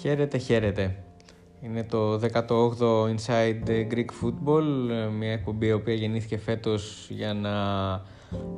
[0.00, 0.96] Χαίρετε, χαίρετε.
[1.60, 4.64] Είναι το 18ο Inside Greek Football,
[5.18, 7.50] μια εκπομπή η οποία γεννήθηκε φέτος για να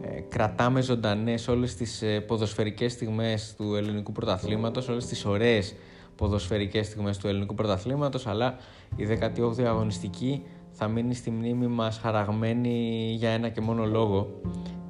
[0.03, 5.74] ε, κρατάμε ζωντανές όλες τις ε, ποδοσφαιρικές στιγμές του ελληνικού πρωταθλήματος, όλες τις ωραίες
[6.17, 8.56] ποδοσφαιρικές στιγμές του ελληνικού πρωταθλήματος, αλλά
[8.97, 14.40] η 18η αγωνιστική θα μείνει στη μνήμη μας χαραγμένη για ένα και μόνο λόγο,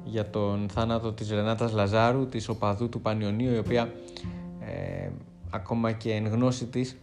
[0.03, 3.93] για τον θάνατο της Ρενάτας Λαζάρου, της οπαδού του Πανιωνίου, η οποία
[4.59, 5.09] ε,
[5.53, 6.97] ακόμα και εν γνώση της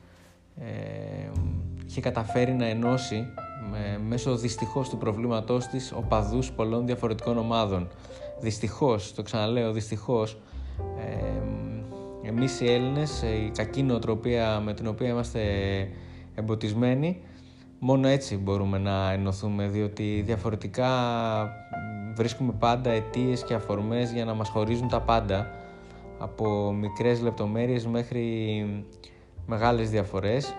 [0.61, 1.31] ε,
[1.87, 3.27] είχε καταφέρει να ενώσει
[3.71, 7.89] με, μέσω δυστυχώς του προβλήματός της οπαδούς πολλών διαφορετικών ομάδων.
[8.41, 10.41] Δυστυχώς, το ξαναλέω, δυστυχώς,
[10.99, 15.41] ε, εμείς οι Έλληνες, η κακή νοοτροπία με την οποία είμαστε
[16.35, 17.23] εμποτισμένοι,
[17.79, 20.89] μόνο έτσι μπορούμε να ενωθούμε, διότι διαφορετικά
[22.15, 25.51] βρίσκουμε πάντα αιτίες και αφορμές για να μας χωρίζουν τα πάντα,
[26.21, 28.85] από μικρές λεπτομέρειες μέχρι
[29.47, 30.55] μεγάλες διαφορές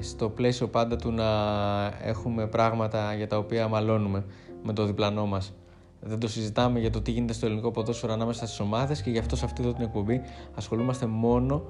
[0.00, 1.24] στο πλαίσιο πάντα του να
[2.02, 4.24] έχουμε πράγματα για τα οποία μαλώνουμε
[4.62, 5.54] με το διπλανό μας.
[6.00, 9.18] Δεν το συζητάμε για το τι γίνεται στο ελληνικό ποδόσφαιρο ανάμεσα στις ομάδες και γι'
[9.18, 10.20] αυτό σε αυτή εδώ την εκπομπή
[10.54, 11.64] ασχολούμαστε μόνο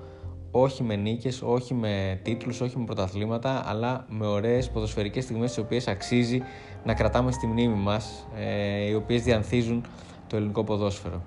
[0.50, 5.58] όχι με νίκες, όχι με τίτλους, όχι με πρωταθλήματα, αλλά με ωραίες ποδοσφαιρικές στιγμές τις
[5.58, 6.42] οποίες αξίζει
[6.84, 9.84] να κρατάμε στη μνήμη μας, ε, οι οποίες διανθίζουν
[10.26, 11.22] το ελληνικό ποδόσφαιρο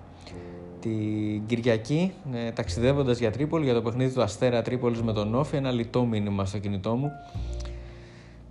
[0.86, 5.56] την Κυριακή, ε, ταξιδεύοντας για Τρίπολη, για το παιχνίδι του Αστέρα Τρίπολης με τον Όφη,
[5.56, 7.12] ένα λιτό μήνυμα στο κινητό μου.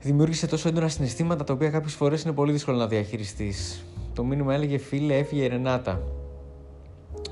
[0.00, 3.84] Δημιούργησε τόσο έντονα συναισθήματα τα οποία κάποιες φορές είναι πολύ δύσκολο να διαχειριστείς.
[4.14, 6.00] Το μήνυμα έλεγε Φίλε, έφυγε η Ρενάτα.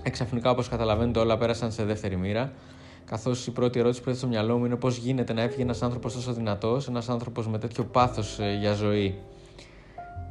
[0.02, 2.52] Εξαφνικά, όπως καταλαβαίνετε, όλα πέρασαν σε δεύτερη μοίρα.
[3.04, 5.82] Καθώς η πρώτη ερώτηση που έρθει στο μυαλό μου είναι πώς γίνεται να έφυγε ένας
[5.82, 9.14] άνθρωπος τόσο δυνατός, ένας άνθρωπος με τέτοιο πάθος ε, για ζωή;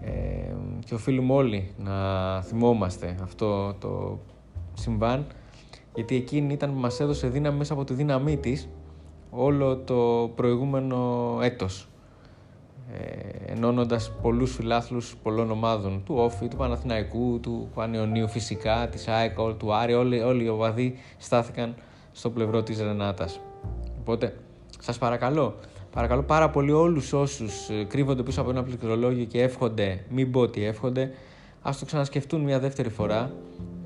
[0.03, 1.95] Ε, και οφείλουμε όλοι να
[2.41, 4.19] θυμόμαστε αυτό το
[4.73, 5.25] συμβάν
[5.95, 8.69] γιατί εκείνη ήταν που μας έδωσε δύναμη μέσα από τη δύναμή της
[9.29, 11.85] όλο το προηγούμενο έτος.
[12.93, 19.37] Ε, ενώνοντας πολλούς φιλάθλους πολλών ομάδων του Όφη, του Παναθηναϊκού, του Πανιωνίου φυσικά, της ΑΕΚ,
[19.57, 21.75] του Άρη όλοι, όλοι οι οπαδοί στάθηκαν
[22.11, 23.39] στο πλευρό της Ρενάτας.
[23.99, 24.35] Οπότε
[24.79, 25.55] σας παρακαλώ
[25.91, 30.39] παρακαλώ πάρα πολύ όλους όσους ε, κρύβονται πίσω από ένα πληκτρολόγιο και εύχονται, μην πω
[30.39, 31.11] ότι εύχονται
[31.61, 33.31] ας το ξανασκεφτούν μια δεύτερη φορά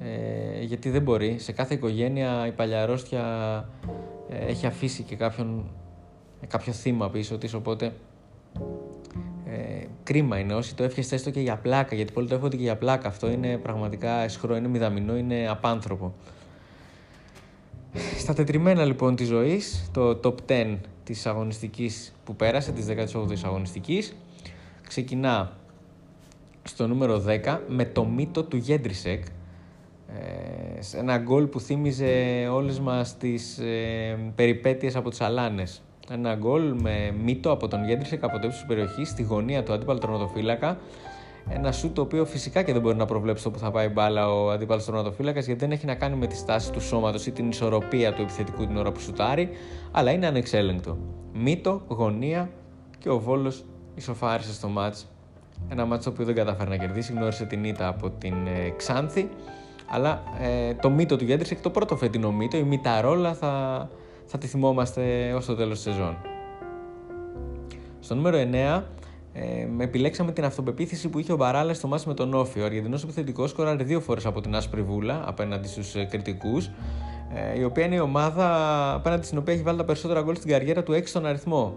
[0.06, 1.40] ε, γιατί δεν μπορεί.
[1.40, 3.24] Σε κάθε οικογένεια η παλιαρόστια
[4.30, 5.64] ε, έχει αφήσει και κάποιον,
[6.42, 7.94] ε, κάποιο θύμα πίσω της, οπότε
[9.46, 12.64] ε, κρίμα είναι όσοι το εύχεστε έστω και για πλάκα, γιατί πολλοί το εύχονται και
[12.64, 13.08] για πλάκα.
[13.08, 16.14] Αυτό είναι πραγματικά εσχρό, είναι μηδαμινό, είναι απάνθρωπο.
[18.18, 24.16] Στα τετριμένα λοιπόν της ζωής, το top 10 της αγωνιστικής που πέρασε, της 18ης αγωνιστικής,
[24.88, 25.58] ξεκινά
[26.64, 29.24] στο νούμερο 10 με το μύτο του Γέντρισεκ,
[30.08, 32.14] ε, ένα γκολ που θύμιζε
[32.52, 35.82] όλες μας τις ε, περιπέτειες από τις Αλάνες.
[36.12, 39.74] Ένα γκολ με μύτο από τον Γέντρισεκ από το ύψος της περιοχής στη γωνία του
[39.74, 40.78] αντίπαλου τροματοφύλακα.
[41.50, 44.34] Ένα σου το οποίο φυσικά και δεν μπορεί να προβλέψει το που θα πάει μπάλα
[44.34, 47.50] ο αντίπαλος τροματοφύλακα γιατί δεν έχει να κάνει με τη στάση του σώματος ή την
[47.50, 49.50] ισορροπία του επιθετικού την ώρα που σουτάρει,
[49.92, 50.98] αλλά είναι ανεξέλεγκτο.
[51.34, 52.50] Μύτο, γωνία
[53.00, 55.08] και ο Βόλος ισοφάρισε στο μάτς.
[55.70, 59.30] Ένα μάτς το οποίο δεν κατάφερε να κερδίσει, γνώρισε την ήττα από την ε, Ξάνθη
[59.88, 63.90] αλλά ε, το μύτο του Γέντριξ το πρώτο φετινό μύτο, η μηταρόλα θα,
[64.26, 66.18] θα τη θυμόμαστε ως το τέλος της σεζόν.
[68.00, 68.38] Στο νούμερο
[68.78, 68.82] 9
[69.38, 72.60] ε, επιλέξαμε την αυτοπεποίθηση που είχε ο Μπαράλας στο μάτι με τον Όφη.
[72.62, 76.70] Ο Αργεντινός επιθετικός σκόραρε δύο φορές από την άσπρη βούλα απέναντι στους ε, κριτικούς,
[77.54, 78.48] ε, η οποία είναι η ομάδα
[78.94, 81.76] απέναντι στην οποία έχει βάλει τα περισσότερα γκολ στην καριέρα του 6 στον αριθμό.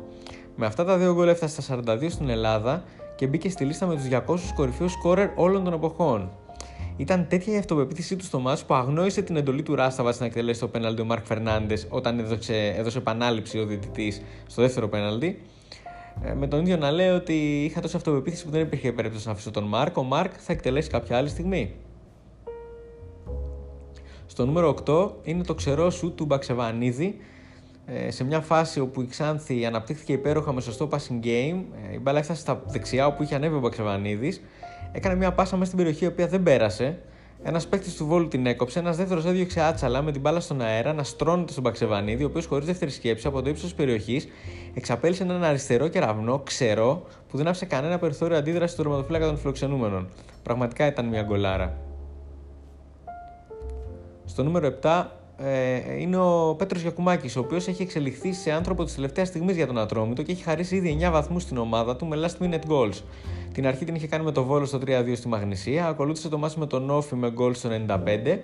[0.57, 2.83] Με αυτά τα δύο γκολ έφτασε στα 42 στην Ελλάδα
[3.17, 4.21] και μπήκε στη λίστα με τους 200
[4.55, 6.31] κορυφαίους σκόρερ όλων των εποχών.
[6.99, 10.61] Ήταν τέτοια η αυτοπεποίθησή του στο μάτς που αγνόησε την εντολή του Ράσταβα να εκτελέσει
[10.61, 15.43] το πέναλτι ο Μαρκ Φερνάντες όταν έδωσε, έδωσε επανάληψη ο διαιτητής στο δεύτερο πέναλτι.
[16.25, 19.33] Ε, με τον ίδιο να λέει ότι είχα τόση αυτοπεποίθηση που δεν υπήρχε περίπτωση να
[19.33, 19.97] αφήσω τον Μαρκ.
[19.97, 21.75] Ο Μαρκ θα εκτελέσει κάποια άλλη στιγμή.
[24.27, 27.17] Στο νούμερο 8 είναι το ξερό σου του Μπαξεβανίδη
[27.87, 31.63] ε, σε μια φάση όπου η Ξάνθη αναπτύχθηκε υπέροχα με σωστό passing game.
[31.91, 34.41] Ε, η μπάλα έφτασε στα δεξιά όπου είχε ανέβει ο Μπαξεβανίδης
[34.93, 36.99] έκανε μια πάσα μέσα στην περιοχή η οποία δεν πέρασε.
[37.43, 40.93] Ένας παίκτης του Βόλου την έκοψε, ένας δεύτερος έδιωξε άτσαλα με την μπάλα στον αέρα
[40.93, 44.29] να στρώνεται στον Παξεβανίδη, ο οποίος χωρίς δεύτερη σκέψη από το ύψος της περιοχής
[44.75, 50.09] εξαπέλυσε έναν αριστερό κεραυνό, ξερό, που δεν άφησε κανένα περιθώριο αντίδρασης του τερματοφύλακα των φιλοξενούμενων.
[50.43, 51.77] Πραγματικά ήταν μια γκολάρα.
[54.25, 55.05] Στο νούμερο 7
[55.43, 59.67] ε, είναι ο Πέτρος Γιακουμάκης, ο οποίος έχει εξελιχθεί σε άνθρωπο της τελευταίας στιγμής για
[59.67, 63.03] τον Ατρόμητο και έχει χαρίσει ήδη 9 βαθμούς στην ομάδα του με last minute goals.
[63.53, 66.59] Την αρχή την είχε κάνει με το Βόλο στο 3-2 στη Μαγνησία, ακολούθησε το μάτι
[66.59, 68.39] με τον Όφη με γκολ στο 95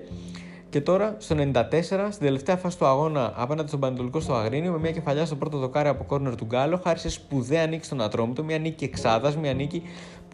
[0.70, 1.73] Και τώρα στο 94,
[2.11, 5.58] στην τελευταία φάση του αγώνα απέναντι στον Πανετολικό στο Αγρίνιο, με μια κεφαλιά στο πρώτο
[5.58, 9.82] δοκάρι από κόρνερ του Γκάλο, χάρισε σπουδαία νίκη στον Ατρόμητο, μια νίκη εξάδας, μια νίκη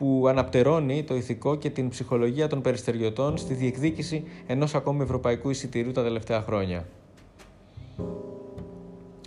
[0.00, 5.92] που αναπτερώνει το ηθικό και την ψυχολογία των περιστεριωτών στη διεκδίκηση ενός ακόμη ευρωπαϊκού εισιτηρίου
[5.92, 6.86] τα τελευταία χρόνια.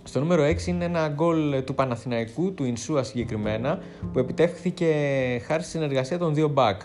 [0.04, 3.78] Στο νούμερο 6 είναι ένα γκολ του Παναθηναϊκού, του Ινσούα συγκεκριμένα,
[4.12, 4.86] που επιτεύχθηκε
[5.46, 6.80] χάρη στη συνεργασία των δύο μπακ.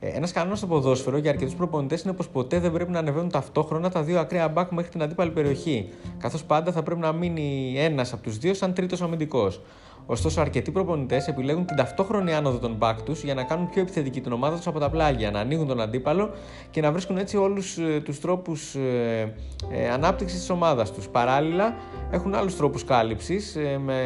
[0.00, 3.30] Ε, ένας κανόνας στο ποδόσφαιρο για αρκετούς προπονητές είναι πως ποτέ δεν πρέπει να ανεβαίνουν
[3.30, 5.88] ταυτόχρονα τα δύο ακραία μπακ μέχρι την αντίπαλη περιοχή,
[6.18, 9.60] καθώς πάντα θα πρέπει να μείνει ένας από τους δύο σαν τρίτος αμυντικός.
[10.06, 14.20] Ωστόσο, αρκετοί προπονητές επιλέγουν την ταυτόχρονη άνοδο των back τους για να κάνουν πιο επιθετική
[14.20, 16.30] την ομάδα τους από τα πλάγια, να ανοίγουν τον αντίπαλο
[16.70, 19.34] και να βρίσκουν έτσι όλους ε, τους τρόπους ε,
[19.70, 21.08] ε, ανάπτυξης της ομάδας τους.
[21.08, 21.74] Παράλληλα,
[22.10, 24.00] έχουν άλλους τρόπους κάλυψης ε, με,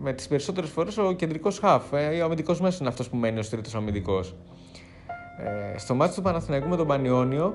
[0.00, 1.92] με τις περισσότερες φορές ο κεντρικός χαφ.
[1.92, 4.34] Ε, ο αμυντικός μέσος είναι αυτός που μένει ως τρίτος αμυντικός.
[5.74, 7.54] Ε, στο μάτι του Παναθηναϊκού με τον Πανιόνιο,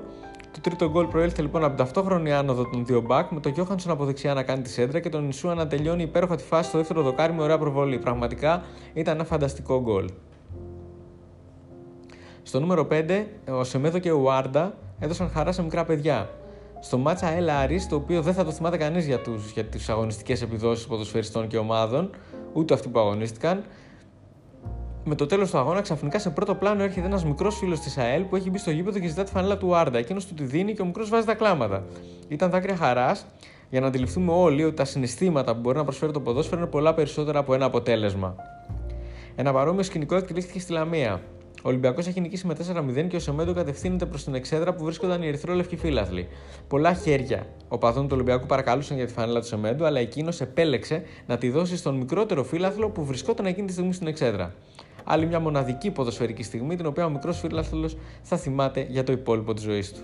[0.52, 3.92] το τρίτο γκολ προέλθε λοιπόν από την ταυτόχρονη άνοδο των δύο μπακ, με τον Γιώχανσον
[3.92, 6.78] από δεξιά να κάνει τη σέντρα και τον Ισούα να τελειώνει υπέροχα τη φάση στο
[6.78, 7.98] δεύτερο δοκάρι με ωραία προβολή.
[7.98, 8.62] Πραγματικά
[8.94, 10.08] ήταν ένα φανταστικό γκολ.
[12.42, 16.30] Στο νούμερο 5, ο Σεμέδο και ο Άρντα έδωσαν χαρά σε μικρά παιδιά.
[16.80, 19.88] Στο μάτσα Έλα Άρης, το οποίο δεν θα το θυμάται κανείς για τι για τις
[19.88, 22.10] αγωνιστικές επιδόσεις ποδοσφαιριστών και ομάδων,
[22.52, 23.64] ούτε αυτοί που αγωνίστηκαν,
[25.04, 28.22] με το τέλος του αγώνα, ξαφνικά σε πρώτο πλάνο έρχεται ένας μικρός φίλος της ΑΕΛ
[28.22, 29.98] που έχει μπει στο γήπεδο και ζητά τη φανέλα του Άρντα.
[29.98, 31.84] Εκείνος του τη δίνει και ο μικρός βάζει τα κλάματα.
[32.28, 33.26] Ήταν δάκρυα χαράς
[33.70, 36.94] για να αντιληφθούμε όλοι ότι τα συναισθήματα που μπορεί να προσφέρει το ποδόσφαιρο είναι πολλά
[36.94, 38.36] περισσότερα από ένα αποτέλεσμα.
[39.36, 41.20] Ένα παρόμοιο σκηνικό εκτελήστηκε στη Λαμία.
[41.64, 42.56] Ο Ολυμπιακός έχει νικήσει με
[43.04, 46.28] 4-0 και ο Σεμέντο κατευθύνεται προς την εξέδρα που βρίσκονταν οι ερυθρόλευκοι φύλαθλοι.
[46.68, 51.38] Πολλά χέρια οπαδών του Ολυμπιακού παρακαλούσαν για τη φανέλα του Σεμέντου, αλλά εκείνος επέλεξε να
[51.38, 54.54] τη δώσει στον μικρότερο φύλαθλο που βρισκόταν εκείνη τη στιγμή στην εξέδρα.
[55.04, 57.90] Άλλη μια μοναδική ποδοσφαιρική στιγμή, την οποία ο μικρός φίλαθλο
[58.22, 60.00] θα θυμάται για το υπόλοιπο της ζωής του.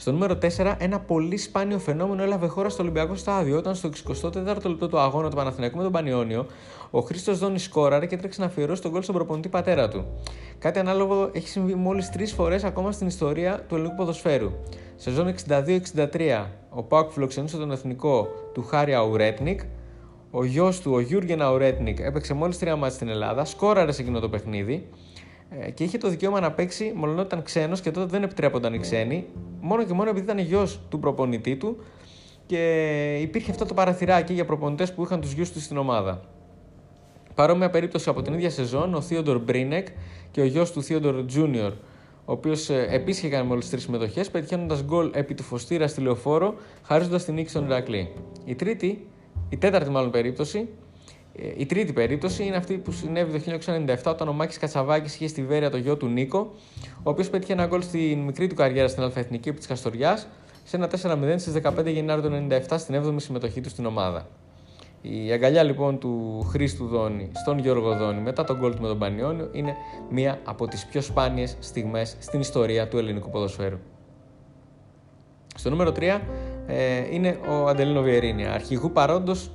[0.00, 4.64] Στο νούμερο 4, ένα πολύ σπάνιο φαινόμενο έλαβε χώρα στο Ολυμπιακό Στάδιο όταν στο 64ο
[4.64, 6.46] λεπτό του αγώνα του Παναθηναϊκού με τον Πανιόνιο,
[6.90, 10.04] ο Χρήστος Δόνης σκόραρε και έτρεξε να αφιερώσει το γκολ στον προπονητή πατέρα του.
[10.58, 14.52] Κάτι ανάλογο έχει συμβεί μόλις τρεις φορές ακόμα στην ιστορία του ελληνικού ποδοσφαίρου.
[14.96, 19.60] Σεζόν 62-63, ο ΠΑΟΚ φιλοξενούσε τον Εθνικό του Χάρι Αουρέντνικ,
[20.30, 24.20] ο γιος του, ο Γιούργκεν Αουρέντνικ, έπαιξε μόλις τρία ματς στην Ελλάδα, σκόραρε σε εκείνο
[24.20, 24.88] το παιχνίδι
[25.50, 28.78] ε, και είχε το δικαίωμα να παίξει μολονότι ήταν ξένος και τότε δεν επιτρέπονταν οι
[28.78, 29.26] ξένοι,
[29.60, 31.76] μόνο και μόνο επειδή ήταν γιος του προπονητή του
[32.46, 36.20] και υπήρχε αυτό το παραθυράκι για προπονητές που είχαν τους γιους τους στην ομάδα.
[37.34, 39.86] Παρόμοια περίπτωση από την ίδια σεζόν, ο Θείοντορ Μπρίνεκ
[40.30, 41.72] και ο γιος του Θείοντορ Τζούνιορ,
[42.24, 46.00] ο οποίος ε, επίση είχε κάνει μόλις τρεις συμμετοχές, πετυχαίνοντας γκολ επί του Φωστήρα στη
[46.00, 48.12] λεωφόρο, χαρίζοντας την νίκη στον Ηρακλή.
[48.44, 49.06] Η τρίτη
[49.50, 50.68] η τέταρτη μάλλον περίπτωση,
[51.34, 55.26] ε, η τρίτη περίπτωση είναι αυτή που συνέβη το 1997 όταν ο Μάκης Κατσαβάκης είχε
[55.26, 56.52] στη Βέρεια το γιο του Νίκο,
[56.84, 60.28] ο οποίος πέτυχε ένα γκολ στην μικρή του καριέρα στην Αλφαεθνική επί της Καστοριάς
[60.64, 64.28] σε ένα 4-0 στις 15 Γενάρη του 1997 στην 7η συμμετοχή του στην ομάδα.
[65.02, 68.98] Η αγκαλιά λοιπόν του Χρήστου Δόνη στον Γιώργο Δόνη μετά τον γκολ του με τον
[68.98, 69.76] Πανιόνιο είναι
[70.10, 73.78] μία από τις πιο σπάνιες στιγμές στην ιστορία του ελληνικού ποδοσφαίρου.
[75.54, 76.20] Στο νούμερο 3
[76.66, 78.52] ε, είναι ο Αντελίνο Βιερίνια.
[78.52, 79.50] Αρχηγού παρόντος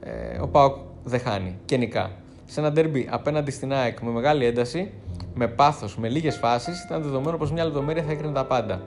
[0.00, 2.10] ε, ο Πάοκ δεν χάνει και νικά.
[2.44, 4.90] Σε ένα ντέρμπι απέναντι στην ΑΕΚ με μεγάλη ένταση,
[5.34, 8.82] με πάθος, με λίγες φάσεις, ήταν δεδομένο πως μια λεπτομέρεια θα έκρινε τα πάντα.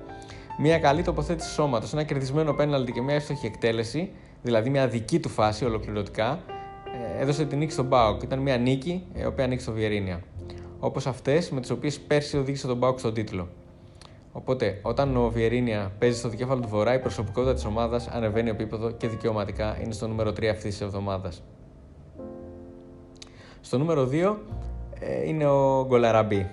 [0.61, 4.11] Μια καλή τοποθέτηση σώματο, ένα κερδισμένο πέναλτι και μια εύστοχη εκτέλεση,
[4.41, 6.39] δηλαδή μια δική του φάση ολοκληρωτικά,
[7.17, 8.23] ε, έδωσε την νίκη στον Πάοκ.
[8.23, 10.21] Ήταν μια νίκη η οποία ανοίξει το Βιερίνια.
[10.79, 13.47] Όπως αυτές με τις οποίες πέρσι οδήγησε τον Πάοκ στον τίτλο.
[14.31, 18.91] Οπότε, όταν ο Βιερίνια παίζει στο δικέφαλο του Βορρά, η προσωπικότητα της ομάδας ανεβαίνει επίπεδο
[18.91, 21.43] και δικαιωματικά είναι στο νούμερο 3 αυτής της εβδομάδας.
[23.61, 24.35] Στο νούμερο 2
[24.99, 26.49] ε, είναι ο Γκολαραμπή.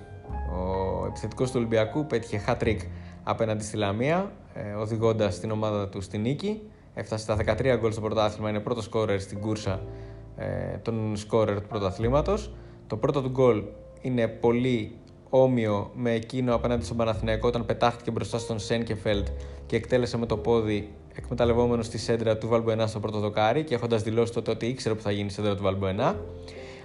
[1.03, 2.79] Ο επιθετικός του Ολυμπιακού πέτυχε hat-trick
[3.23, 6.63] απέναντι στη Λαμία, ε, οδηγώντας την ομάδα του στη νίκη.
[6.95, 9.81] Έφτασε στα 13 γκολ στο πρωτάθλημα, είναι πρώτος σκόρερ στην κούρσα
[10.37, 12.55] ε, των σκόρερ του πρωταθλήματος.
[12.87, 13.63] Το πρώτο του γκολ
[14.01, 14.97] είναι πολύ
[15.43, 19.27] όμοιο με εκείνο απέναντι στον Παναθηναϊκό όταν πετάχτηκε μπροστά στον Σένκεφελτ
[19.67, 24.03] και εκτέλεσε με το πόδι εκμεταλλευόμενος στη σέντρα του Βαλμποενά στο πρώτο δοκάρι και έχοντας
[24.03, 26.17] δηλώσει τότε ότι ήξερε που θα γίνει η σέντρα του Βαλμποενά.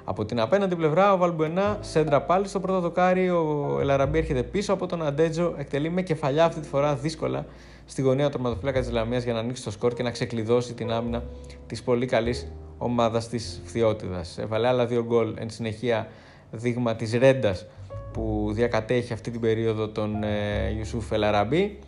[0.04, 3.30] Από την απέναντι πλευρά, ο Βαλμποενά σέντρα πάλι στο πρώτο δοκάρι.
[3.30, 7.46] Ο Ελαραμπή έρχεται πίσω από τον Αντέτζο, εκτελεί με κεφαλιά αυτή τη φορά δύσκολα
[7.86, 10.92] στη γωνία του τερματοφύλακα της Λαμίας για να ανοίξει το σκορ και να ξεκλειδώσει την
[10.92, 11.24] άμυνα
[11.68, 14.24] της πολύ καλής ομάδας της Φθιώτιδα.
[14.38, 16.08] Έβαλε άλλα δύο γκολ εν συνεχεία
[16.52, 17.66] δείγμα της Ρέντας
[18.14, 21.80] που διακατέχει αυτή την περίοδο τον ε, Ιουσούφ Ελαραμπή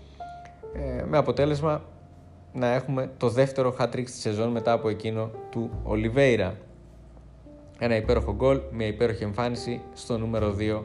[0.73, 1.83] ε, με αποτέλεσμα
[2.53, 6.57] να έχουμε το δεύτερο hat-trick στη σεζόν μετά από εκείνο του Ολιβέηρα.
[7.79, 10.81] Ένα υπέροχο γκολ, μια υπέροχη εμφάνιση στο νούμερο 2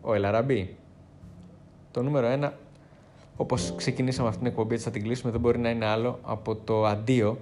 [0.00, 0.76] ο Ελαραμπή.
[1.90, 2.50] Το νούμερο 1
[3.36, 6.54] όπως ξεκινήσαμε αυτήν την εκπομπή, έτσι θα την κλείσουμε, δεν μπορεί να είναι άλλο από
[6.56, 7.38] το αντίο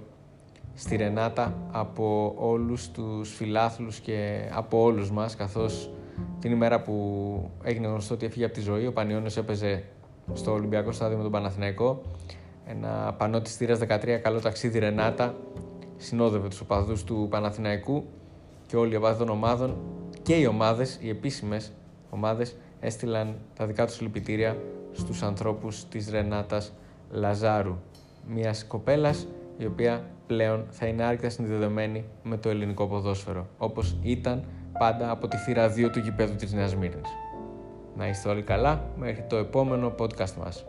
[0.75, 5.89] στη Ρενάτα από όλους τους φιλάθλους και από όλους μας, καθώς
[6.41, 9.83] την ημέρα που έγινε γνωστό ότι έφυγε από τη ζωή, ο Πανιόνιος έπαιζε
[10.33, 12.01] στο Ολυμπιακό Στάδιο με τον Παναθηναϊκό.
[12.65, 15.35] Ένα πανό της θύρας 13, καλό ταξίδι Ρενάτα,
[15.97, 18.03] συνόδευε τους οπαδούς του Παναθηναϊκού
[18.67, 19.77] και όλοι οι οπαδοί των ομάδων
[20.21, 21.71] και οι ομάδες, οι επίσημες
[22.09, 24.57] ομάδες, έστειλαν τα δικά τους λυπητήρια
[24.91, 26.73] στους ανθρώπους της Ρενάτας
[27.11, 27.77] Λαζάρου,
[28.27, 34.43] μιας κοπέλας η οποία πλέον θα είναι άρρηκτα συνδεδεμένη με το ελληνικό ποδόσφαιρο, όπως ήταν
[34.81, 37.09] πάντα από τη θύρα 2 του γηπέδου της Νέας Μύρνης.
[37.95, 40.65] Να είστε όλοι καλά μέχρι το επόμενο podcast μας.